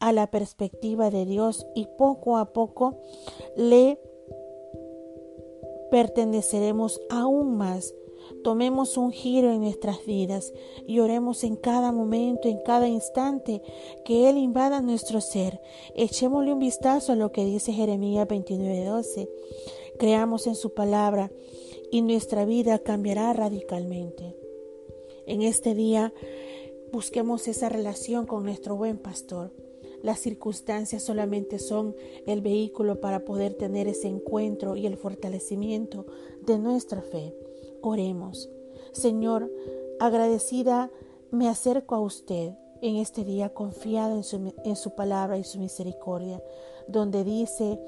a 0.00 0.12
la 0.12 0.28
perspectiva 0.28 1.10
de 1.10 1.24
Dios 1.24 1.66
y 1.74 1.86
poco 1.98 2.36
a 2.38 2.52
poco 2.52 2.98
le 3.56 4.00
perteneceremos 5.90 7.00
aún 7.10 7.56
más 7.56 7.94
Tomemos 8.42 8.96
un 8.96 9.10
giro 9.10 9.50
en 9.50 9.60
nuestras 9.60 10.04
vidas 10.04 10.52
y 10.86 11.00
oremos 11.00 11.44
en 11.44 11.56
cada 11.56 11.92
momento, 11.92 12.48
en 12.48 12.58
cada 12.58 12.88
instante, 12.88 13.62
que 14.04 14.28
Él 14.28 14.38
invada 14.38 14.80
nuestro 14.80 15.20
ser. 15.20 15.60
Echémosle 15.94 16.52
un 16.52 16.58
vistazo 16.58 17.12
a 17.12 17.16
lo 17.16 17.32
que 17.32 17.44
dice 17.44 17.72
Jeremías 17.72 18.28
29:12. 18.28 19.28
Creamos 19.98 20.46
en 20.46 20.54
su 20.54 20.74
palabra 20.74 21.30
y 21.90 22.02
nuestra 22.02 22.44
vida 22.44 22.78
cambiará 22.78 23.32
radicalmente. 23.32 24.36
En 25.28 25.42
este 25.42 25.74
día 25.74 26.14
busquemos 26.90 27.48
esa 27.48 27.68
relación 27.68 28.24
con 28.24 28.44
nuestro 28.44 28.76
buen 28.76 28.96
pastor. 28.96 29.52
Las 30.02 30.20
circunstancias 30.20 31.02
solamente 31.02 31.58
son 31.58 31.94
el 32.26 32.40
vehículo 32.40 33.02
para 33.02 33.26
poder 33.26 33.52
tener 33.52 33.88
ese 33.88 34.08
encuentro 34.08 34.74
y 34.74 34.86
el 34.86 34.96
fortalecimiento 34.96 36.06
de 36.46 36.58
nuestra 36.58 37.02
fe. 37.02 37.34
Oremos. 37.82 38.48
Señor, 38.92 39.52
agradecida 40.00 40.90
me 41.30 41.46
acerco 41.46 41.94
a 41.94 42.00
usted 42.00 42.54
en 42.80 42.96
este 42.96 43.22
día 43.22 43.52
confiado 43.52 44.16
en 44.16 44.24
su, 44.24 44.54
en 44.64 44.76
su 44.76 44.94
palabra 44.94 45.36
y 45.36 45.44
su 45.44 45.58
misericordia, 45.58 46.42
donde 46.86 47.22
dice 47.22 47.78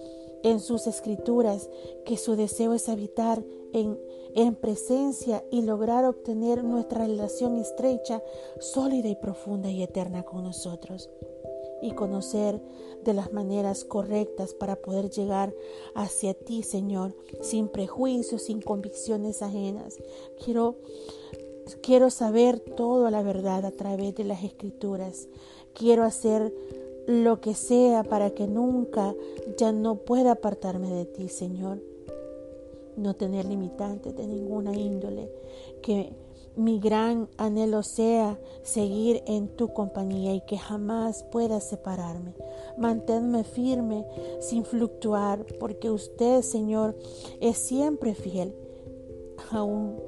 en 0.42 0.61
sus 0.61 0.87
escrituras 0.87 1.70
que 2.04 2.18
su 2.18 2.37
deseo 2.37 2.75
es 2.75 2.90
habitar 2.90 3.42
en, 3.73 3.99
en, 4.35 4.55
presencia 4.55 5.45
y 5.51 5.63
lograr 5.63 6.05
obtener 6.05 6.65
nuestra 6.65 7.07
relación 7.07 7.59
estrecha, 7.59 8.23
sólida 8.59 9.09
y 9.09 9.17
profunda 9.17 9.71
y 9.71 9.83
eterna 9.83 10.23
con 10.23 10.45
nosotros. 10.45 11.11
Y 11.83 11.93
conocer 11.93 12.61
de 13.05 13.15
las 13.15 13.33
maneras 13.33 13.85
correctas 13.85 14.53
para 14.53 14.77
poder 14.77 15.09
llegar 15.09 15.55
hacia 15.95 16.35
ti, 16.35 16.63
Señor, 16.63 17.17
sin 17.41 17.69
prejuicios, 17.69 18.43
sin 18.43 18.61
convicciones 18.61 19.41
ajenas. 19.41 19.97
Quiero, 20.45 20.77
quiero 21.83 22.11
saber 22.11 22.61
toda 22.61 23.11
la 23.11 23.23
verdad 23.23 23.65
a 23.65 23.71
través 23.71 24.15
de 24.15 24.25
las 24.25 24.45
escrituras. 24.45 25.29
Quiero 25.73 26.05
hacer 26.05 26.53
lo 27.07 27.41
que 27.41 27.55
sea 27.55 28.05
para 28.05 28.31
que 28.31 28.47
nunca 28.47 29.15
ya 29.57 29.73
no 29.73 29.97
pueda 29.97 30.33
apartarme 30.33 30.91
de 30.91 31.07
ti, 31.07 31.29
Señor. 31.29 31.89
No 32.97 33.14
tener 33.14 33.44
limitantes 33.44 34.16
de 34.16 34.26
ninguna 34.26 34.76
índole. 34.76 35.30
Que 35.82 36.12
mi 36.56 36.80
gran 36.80 37.28
anhelo 37.37 37.82
sea 37.82 38.38
seguir 38.62 39.23
en 39.26 39.49
tu 39.49 39.73
compañía 39.73 40.35
y 40.35 40.40
que 40.42 40.59
jamás 40.59 41.25
pueda 41.25 41.61
separarme. 41.61 42.35
Manténme 42.76 43.44
firme 43.44 44.06
sin 44.40 44.64
fluctuar, 44.64 45.47
porque 45.59 45.90
usted, 45.90 46.42
Señor, 46.42 46.97
es 47.40 47.56
siempre 47.56 48.14
fiel, 48.14 48.54
aún 49.50 50.00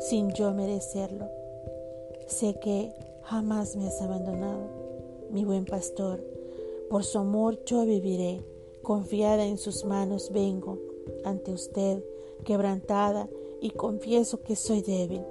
sin 0.00 0.32
yo 0.32 0.52
merecerlo. 0.52 1.28
Sé 2.26 2.58
que 2.58 2.92
jamás 3.22 3.76
me 3.76 3.86
has 3.86 4.02
abandonado, 4.02 4.68
mi 5.30 5.44
buen 5.44 5.64
pastor 5.64 6.34
por 6.88 7.02
su 7.02 7.18
amor 7.18 7.58
yo 7.64 7.84
viviré, 7.84 8.44
confiada 8.82 9.44
en 9.44 9.58
sus 9.58 9.84
manos 9.84 10.30
vengo 10.32 10.78
ante 11.24 11.52
usted, 11.52 12.04
quebrantada, 12.44 13.28
y 13.60 13.70
confieso 13.70 14.42
que 14.42 14.56
soy 14.56 14.82
débil. 14.82 15.22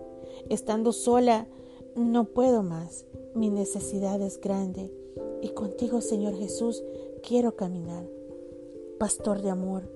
Estando 0.49 0.91
sola, 0.91 1.47
no 1.95 2.25
puedo 2.25 2.63
más. 2.63 3.05
Mi 3.35 3.49
necesidad 3.49 4.21
es 4.21 4.39
grande, 4.41 4.91
y 5.41 5.49
contigo, 5.49 6.01
Señor 6.01 6.35
Jesús, 6.35 6.83
quiero 7.21 7.55
caminar. 7.55 8.05
Pastor 8.99 9.41
de 9.41 9.49
amor, 9.49 9.89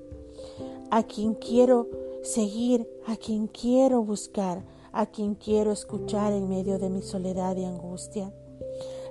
a 0.92 1.04
quien 1.04 1.34
quiero 1.34 1.88
seguir, 2.24 2.90
a 3.06 3.18
quien 3.18 3.48
quiero 3.48 4.04
buscar, 4.04 4.66
a 4.92 5.06
quien 5.08 5.36
quiero 5.36 5.72
escuchar 5.72 6.34
en 6.34 6.50
medio 6.50 6.80
de 6.80 6.90
mi 6.90 7.02
soledad 7.02 7.56
y 7.58 7.66
angustia 7.66 8.34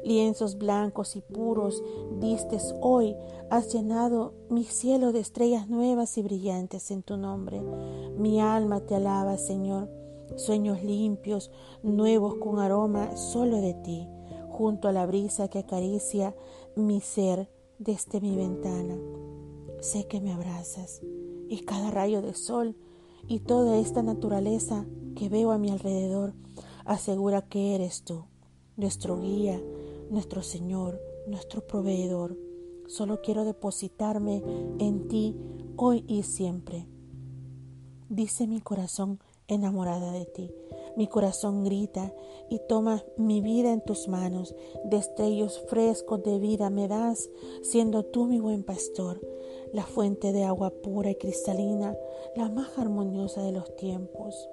lienzos 0.06 0.56
blancos 0.56 1.16
y 1.16 1.20
puros 1.20 1.82
distes 2.20 2.74
hoy, 2.80 3.16
has 3.50 3.72
llenado 3.72 4.34
mi 4.48 4.64
cielo 4.64 5.12
de 5.12 5.20
estrellas 5.20 5.68
nuevas 5.68 6.16
y 6.16 6.22
brillantes 6.22 6.90
en 6.90 7.02
tu 7.02 7.16
nombre. 7.16 7.60
Mi 8.16 8.40
alma 8.40 8.80
te 8.80 8.94
alaba, 8.94 9.36
Señor. 9.36 9.90
Sueños 10.36 10.82
limpios, 10.82 11.50
nuevos 11.82 12.36
con 12.36 12.58
aroma 12.58 13.16
solo 13.16 13.60
de 13.60 13.74
ti, 13.74 14.08
junto 14.48 14.88
a 14.88 14.92
la 14.92 15.06
brisa 15.06 15.48
que 15.48 15.60
acaricia 15.60 16.34
mi 16.74 17.00
ser 17.00 17.50
desde 17.78 18.20
mi 18.20 18.36
ventana. 18.36 18.96
Sé 19.80 20.06
que 20.06 20.20
me 20.20 20.32
abrazas 20.32 21.00
y 21.48 21.60
cada 21.60 21.90
rayo 21.90 22.22
de 22.22 22.34
sol 22.34 22.76
y 23.28 23.40
toda 23.40 23.78
esta 23.78 24.02
naturaleza 24.02 24.86
que 25.14 25.28
veo 25.28 25.50
a 25.50 25.58
mi 25.58 25.70
alrededor 25.70 26.34
asegura 26.84 27.42
que 27.42 27.74
eres 27.74 28.02
tú, 28.02 28.24
nuestro 28.76 29.20
guía, 29.20 29.60
nuestro 30.10 30.42
Señor, 30.42 31.00
nuestro 31.26 31.66
proveedor. 31.66 32.36
Solo 32.86 33.20
quiero 33.20 33.44
depositarme 33.44 34.42
en 34.78 35.08
ti 35.08 35.36
hoy 35.76 36.04
y 36.06 36.22
siempre. 36.22 36.86
Dice 38.08 38.46
mi 38.46 38.60
corazón 38.60 39.18
enamorada 39.48 40.12
de 40.12 40.24
ti. 40.26 40.52
Mi 40.96 41.06
corazón 41.08 41.64
grita 41.64 42.12
y 42.48 42.60
toma 42.68 43.04
mi 43.16 43.40
vida 43.40 43.72
en 43.72 43.82
tus 43.82 44.08
manos. 44.08 44.54
Destellos 44.84 45.60
frescos 45.68 46.22
de 46.22 46.38
vida 46.38 46.70
me 46.70 46.88
das, 46.88 47.28
siendo 47.62 48.04
tú 48.04 48.26
mi 48.26 48.40
buen 48.40 48.62
pastor, 48.62 49.20
la 49.72 49.84
fuente 49.84 50.32
de 50.32 50.44
agua 50.44 50.70
pura 50.70 51.10
y 51.10 51.16
cristalina, 51.16 51.96
la 52.34 52.48
más 52.48 52.78
armoniosa 52.78 53.42
de 53.42 53.52
los 53.52 53.76
tiempos. 53.76 54.48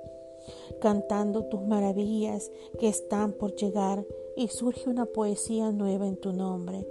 Cantando 0.82 1.45
tus 1.45 1.62
maravillas 1.62 2.51
que 2.78 2.89
están 2.89 3.32
por 3.32 3.56
llegar 3.56 4.06
y 4.36 4.48
surge 4.48 4.89
una 4.89 5.06
poesía 5.06 5.72
nueva 5.72 6.08
en 6.08 6.17
tu 6.17 6.34
nombre. 6.34 6.86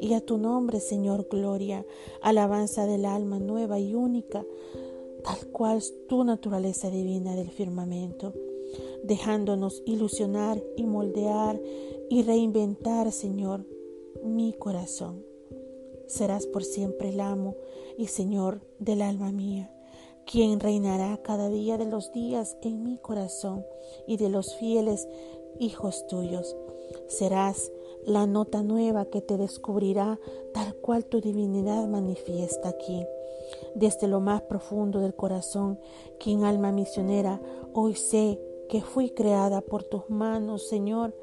Y 0.00 0.14
a 0.14 0.20
tu 0.20 0.38
nombre, 0.38 0.80
Señor, 0.80 1.26
gloria, 1.28 1.84
alabanza 2.20 2.86
del 2.86 3.04
alma 3.04 3.38
nueva 3.38 3.78
y 3.80 3.94
única, 3.94 4.44
tal 5.24 5.46
cual 5.48 5.78
es 5.78 5.94
tu 6.06 6.24
naturaleza 6.24 6.90
divina 6.90 7.34
del 7.34 7.50
firmamento, 7.50 8.32
dejándonos 9.02 9.82
ilusionar 9.86 10.62
y 10.76 10.84
moldear 10.84 11.60
y 12.08 12.22
reinventar, 12.22 13.10
Señor, 13.10 13.64
mi 14.22 14.52
corazón. 14.52 15.24
Serás 16.06 16.46
por 16.46 16.62
siempre 16.62 17.08
el 17.08 17.20
amo 17.20 17.56
y 17.96 18.06
Señor 18.06 18.60
del 18.78 19.02
alma 19.02 19.32
mía, 19.32 19.70
quien 20.26 20.60
reinará 20.60 21.18
cada 21.22 21.48
día 21.48 21.78
de 21.78 21.86
los 21.86 22.12
días 22.12 22.56
en 22.62 22.82
mi 22.82 22.98
corazón 22.98 23.64
y 24.06 24.16
de 24.16 24.28
los 24.28 24.54
fieles 24.56 25.08
hijos 25.58 26.06
tuyos 26.06 26.56
Serás 27.06 27.72
la 28.04 28.26
nota 28.26 28.62
nueva 28.62 29.04
que 29.06 29.20
te 29.20 29.36
descubrirá 29.36 30.18
tal 30.52 30.74
cual 30.76 31.04
tu 31.04 31.20
divinidad 31.20 31.86
manifiesta 31.86 32.70
aquí. 32.70 33.04
Desde 33.74 34.08
lo 34.08 34.20
más 34.20 34.42
profundo 34.42 35.00
del 35.00 35.14
corazón, 35.14 35.78
quien 36.18 36.44
alma 36.44 36.72
misionera, 36.72 37.40
hoy 37.74 37.94
sé 37.94 38.40
que 38.68 38.80
fui 38.80 39.10
creada 39.10 39.60
por 39.60 39.84
tus 39.84 40.08
manos, 40.08 40.66
Señor. 40.68 41.14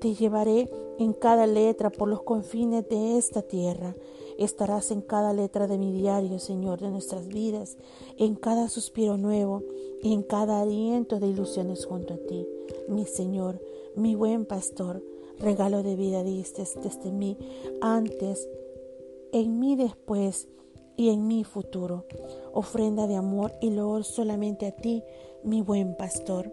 Te 0.00 0.14
llevaré 0.14 0.70
en 0.98 1.12
cada 1.12 1.46
letra 1.46 1.90
por 1.90 2.08
los 2.08 2.22
confines 2.22 2.88
de 2.88 3.16
esta 3.16 3.42
tierra. 3.42 3.96
Estarás 4.38 4.90
en 4.90 5.02
cada 5.02 5.32
letra 5.32 5.66
de 5.66 5.78
mi 5.78 5.92
diario, 5.92 6.38
Señor, 6.38 6.80
de 6.80 6.90
nuestras 6.90 7.26
vidas, 7.28 7.76
en 8.16 8.36
cada 8.36 8.68
suspiro 8.68 9.16
nuevo 9.16 9.62
y 10.02 10.12
en 10.12 10.22
cada 10.22 10.60
aliento 10.60 11.18
de 11.18 11.28
ilusiones 11.28 11.84
junto 11.86 12.14
a 12.14 12.18
ti. 12.18 12.46
Mi 12.88 13.04
Señor, 13.04 13.60
mi 13.98 14.14
buen 14.14 14.46
pastor, 14.46 15.02
regalo 15.40 15.82
de 15.82 15.96
vida 15.96 16.22
diste 16.22 16.62
desde 16.82 17.10
mí 17.10 17.36
antes, 17.80 18.48
en 19.32 19.58
mí 19.58 19.74
después 19.74 20.46
y 20.96 21.10
en 21.10 21.26
mi 21.26 21.42
futuro. 21.42 22.04
Ofrenda 22.52 23.08
de 23.08 23.16
amor 23.16 23.54
y 23.60 23.70
loor 23.70 24.04
solamente 24.04 24.66
a 24.66 24.70
ti, 24.70 25.02
mi 25.42 25.62
buen 25.62 25.96
pastor. 25.96 26.52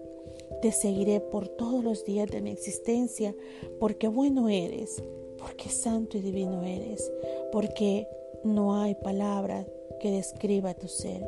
Te 0.62 0.72
seguiré 0.72 1.20
por 1.20 1.48
todos 1.48 1.84
los 1.84 2.04
días 2.04 2.30
de 2.32 2.42
mi 2.42 2.50
existencia, 2.50 3.36
porque 3.80 4.08
bueno 4.08 4.50
eres, 4.50 5.04
porque 5.38 5.70
santo 5.70 6.18
y 6.18 6.22
divino 6.22 6.64
eres, 6.64 7.12
porque 7.52 8.08
no 8.44 8.76
hay 8.76 8.96
palabra 8.96 9.68
que 10.00 10.10
describa 10.10 10.74
tu 10.74 10.88
ser. 10.88 11.28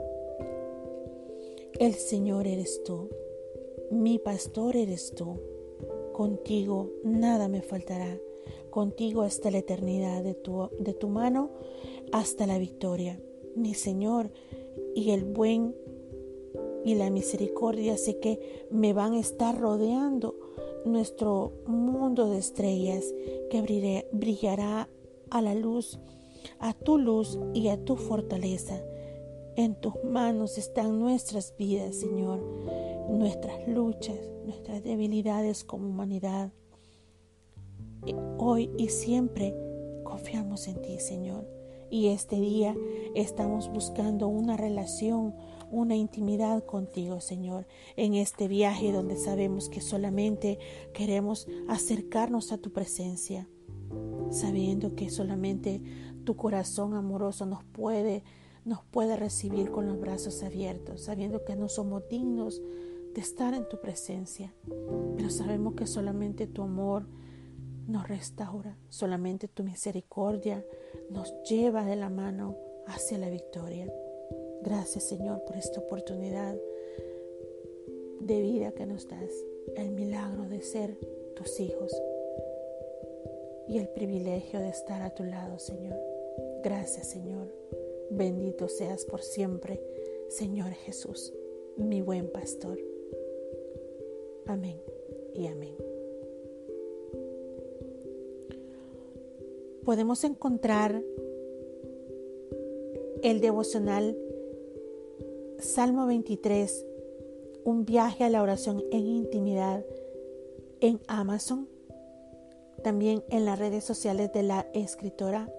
El 1.79 1.93
Señor 1.93 2.47
eres 2.47 2.81
tú, 2.83 3.09
mi 3.91 4.17
pastor 4.17 4.75
eres 4.75 5.13
tú. 5.13 5.56
Contigo 6.17 6.89
nada 7.03 7.47
me 7.47 7.61
faltará, 7.61 8.17
contigo 8.71 9.21
hasta 9.21 9.51
la 9.51 9.59
eternidad 9.59 10.23
de 10.23 10.33
tu, 10.33 10.67
de 10.79 10.95
tu 10.95 11.09
mano 11.09 11.51
hasta 12.11 12.47
la 12.47 12.57
victoria. 12.57 13.21
Mi 13.55 13.75
Señor, 13.75 14.31
y 14.95 15.11
el 15.11 15.25
buen 15.25 15.75
y 16.83 16.95
la 16.95 17.11
misericordia 17.11 17.97
sé 17.97 18.17
que 18.17 18.65
me 18.71 18.93
van 18.93 19.13
a 19.13 19.19
estar 19.19 19.61
rodeando 19.61 20.33
nuestro 20.85 21.51
mundo 21.67 22.31
de 22.31 22.39
estrellas 22.39 23.13
que 23.51 23.61
brillará 24.11 24.89
a 25.29 25.41
la 25.43 25.53
luz, 25.53 25.99
a 26.57 26.73
tu 26.73 26.97
luz 26.97 27.37
y 27.53 27.67
a 27.67 27.77
tu 27.85 27.95
fortaleza. 27.95 28.81
En 29.55 29.75
tus 29.75 30.03
manos 30.03 30.57
están 30.57 30.99
nuestras 30.99 31.55
vidas, 31.55 31.95
Señor 31.97 32.39
nuestras 33.09 33.67
luchas, 33.67 34.19
nuestras 34.45 34.83
debilidades 34.83 35.63
como 35.63 35.87
humanidad. 35.87 36.51
Hoy 38.37 38.69
y 38.77 38.89
siempre 38.89 39.55
confiamos 40.03 40.67
en 40.67 40.81
ti, 40.81 40.99
Señor. 40.99 41.47
Y 41.89 42.07
este 42.07 42.39
día 42.39 42.75
estamos 43.15 43.69
buscando 43.69 44.27
una 44.27 44.57
relación, 44.57 45.33
una 45.71 45.95
intimidad 45.95 46.65
contigo, 46.65 47.21
Señor, 47.21 47.65
en 47.95 48.13
este 48.13 48.47
viaje 48.47 48.91
donde 48.91 49.15
sabemos 49.15 49.69
que 49.69 49.79
solamente 49.79 50.59
queremos 50.93 51.47
acercarnos 51.69 52.51
a 52.51 52.57
tu 52.57 52.73
presencia, 52.73 53.47
sabiendo 54.31 54.95
que 54.95 55.09
solamente 55.09 55.81
tu 56.25 56.35
corazón 56.35 56.93
amoroso 56.93 57.45
nos 57.45 57.63
puede 57.63 58.23
nos 58.67 58.83
puede 58.83 59.15
recibir 59.15 59.71
con 59.71 59.87
los 59.87 59.97
brazos 59.97 60.43
abiertos, 60.43 61.03
sabiendo 61.03 61.45
que 61.45 61.55
no 61.55 61.69
somos 61.69 62.03
dignos 62.09 62.61
estar 63.19 63.53
en 63.53 63.67
tu 63.67 63.79
presencia, 63.79 64.53
pero 65.15 65.29
sabemos 65.29 65.75
que 65.75 65.87
solamente 65.87 66.47
tu 66.47 66.61
amor 66.61 67.05
nos 67.87 68.07
restaura. 68.07 68.77
Solamente 68.89 69.47
tu 69.47 69.63
misericordia 69.63 70.65
nos 71.09 71.33
lleva 71.43 71.85
de 71.85 71.95
la 71.95 72.09
mano 72.09 72.57
hacia 72.85 73.17
la 73.17 73.29
victoria. 73.29 73.91
Gracias 74.61 75.05
Señor 75.05 75.43
por 75.45 75.55
esta 75.55 75.79
oportunidad 75.79 76.55
de 78.19 78.41
vida 78.41 78.71
que 78.71 78.85
nos 78.85 79.07
das, 79.07 79.31
el 79.75 79.91
milagro 79.91 80.49
de 80.49 80.61
ser 80.61 80.97
tus 81.35 81.59
hijos 81.59 81.95
y 83.67 83.77
el 83.77 83.89
privilegio 83.89 84.59
de 84.59 84.69
estar 84.69 85.01
a 85.01 85.13
tu 85.13 85.23
lado, 85.23 85.59
Señor. 85.59 85.99
Gracias, 86.63 87.09
Señor. 87.09 87.53
Bendito 88.09 88.67
seas 88.67 89.05
por 89.05 89.21
siempre, 89.21 89.81
Señor 90.29 90.71
Jesús, 90.71 91.33
mi 91.77 92.01
buen 92.01 92.31
pastor. 92.31 92.79
Amén 94.47 94.81
y 95.33 95.47
amén. 95.47 95.75
Podemos 99.83 100.23
encontrar 100.23 101.01
el 103.23 103.41
devocional 103.41 104.17
Salmo 105.59 106.07
23, 106.07 106.85
un 107.63 107.85
viaje 107.85 108.23
a 108.23 108.29
la 108.29 108.41
oración 108.41 108.83
en 108.91 109.07
intimidad 109.07 109.85
en 110.81 110.99
Amazon, 111.07 111.67
también 112.83 113.23
en 113.29 113.45
las 113.45 113.57
redes 113.57 113.83
sociales 113.83 114.31
de 114.33 114.43
la 114.43 114.67
escritora 114.73 115.51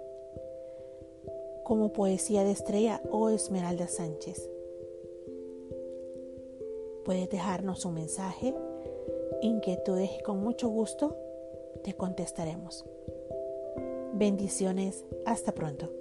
como 1.64 1.92
Poesía 1.92 2.44
de 2.44 2.52
Estrella 2.52 3.02
o 3.10 3.28
Esmeralda 3.28 3.88
Sánchez. 3.88 4.50
Puedes 7.04 7.28
dejarnos 7.28 7.84
un 7.84 7.94
mensaje, 7.94 8.54
inquietudes 9.42 10.10
y 10.18 10.22
con 10.22 10.40
mucho 10.40 10.68
gusto 10.68 11.16
te 11.84 11.94
contestaremos. 11.94 12.84
Bendiciones, 14.12 15.04
hasta 15.26 15.52
pronto. 15.52 15.97